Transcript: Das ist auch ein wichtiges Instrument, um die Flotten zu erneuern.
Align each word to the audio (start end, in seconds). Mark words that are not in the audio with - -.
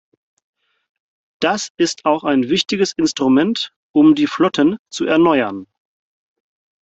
Das 1.39 1.69
ist 1.77 2.05
auch 2.05 2.23
ein 2.23 2.49
wichtiges 2.49 2.91
Instrument, 2.93 3.71
um 3.91 4.15
die 4.15 4.25
Flotten 4.25 4.77
zu 4.89 5.05
erneuern. 5.05 5.67